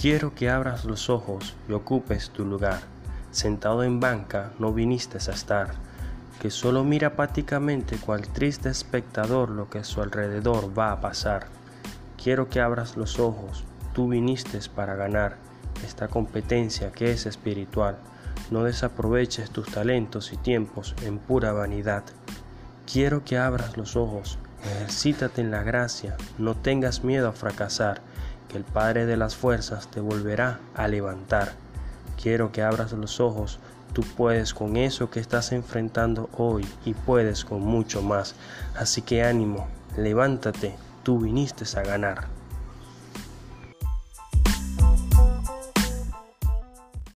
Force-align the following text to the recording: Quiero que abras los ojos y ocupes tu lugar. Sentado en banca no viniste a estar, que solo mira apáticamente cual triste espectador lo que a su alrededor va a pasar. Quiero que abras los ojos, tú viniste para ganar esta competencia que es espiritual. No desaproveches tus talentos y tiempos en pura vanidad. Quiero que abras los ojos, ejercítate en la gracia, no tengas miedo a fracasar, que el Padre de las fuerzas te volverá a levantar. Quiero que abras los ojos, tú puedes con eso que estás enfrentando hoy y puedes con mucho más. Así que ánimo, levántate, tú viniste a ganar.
Quiero 0.00 0.32
que 0.32 0.48
abras 0.48 0.84
los 0.84 1.10
ojos 1.10 1.56
y 1.68 1.72
ocupes 1.72 2.30
tu 2.30 2.44
lugar. 2.44 2.82
Sentado 3.32 3.82
en 3.82 3.98
banca 3.98 4.52
no 4.60 4.72
viniste 4.72 5.18
a 5.18 5.34
estar, 5.34 5.74
que 6.40 6.52
solo 6.52 6.84
mira 6.84 7.08
apáticamente 7.08 7.96
cual 7.96 8.28
triste 8.28 8.68
espectador 8.68 9.50
lo 9.50 9.68
que 9.68 9.80
a 9.80 9.84
su 9.84 10.00
alrededor 10.00 10.78
va 10.78 10.92
a 10.92 11.00
pasar. 11.00 11.48
Quiero 12.16 12.48
que 12.48 12.60
abras 12.60 12.96
los 12.96 13.18
ojos, 13.18 13.64
tú 13.92 14.06
viniste 14.06 14.60
para 14.72 14.94
ganar 14.94 15.36
esta 15.84 16.06
competencia 16.06 16.92
que 16.92 17.10
es 17.10 17.26
espiritual. 17.26 17.98
No 18.52 18.62
desaproveches 18.62 19.50
tus 19.50 19.66
talentos 19.68 20.32
y 20.32 20.36
tiempos 20.36 20.94
en 21.02 21.18
pura 21.18 21.50
vanidad. 21.50 22.04
Quiero 22.86 23.24
que 23.24 23.36
abras 23.36 23.76
los 23.76 23.96
ojos, 23.96 24.38
ejercítate 24.62 25.40
en 25.40 25.50
la 25.50 25.64
gracia, 25.64 26.16
no 26.38 26.54
tengas 26.54 27.02
miedo 27.02 27.26
a 27.26 27.32
fracasar, 27.32 28.00
que 28.48 28.56
el 28.56 28.64
Padre 28.64 29.06
de 29.06 29.16
las 29.16 29.36
fuerzas 29.36 29.88
te 29.88 30.00
volverá 30.00 30.60
a 30.74 30.88
levantar. 30.88 31.52
Quiero 32.20 32.50
que 32.50 32.62
abras 32.62 32.92
los 32.92 33.20
ojos, 33.20 33.58
tú 33.92 34.02
puedes 34.16 34.54
con 34.54 34.76
eso 34.76 35.10
que 35.10 35.20
estás 35.20 35.52
enfrentando 35.52 36.28
hoy 36.36 36.66
y 36.84 36.94
puedes 36.94 37.44
con 37.44 37.60
mucho 37.60 38.02
más. 38.02 38.34
Así 38.76 39.02
que 39.02 39.22
ánimo, 39.22 39.68
levántate, 39.96 40.74
tú 41.02 41.20
viniste 41.20 41.64
a 41.78 41.82
ganar. 41.82 42.37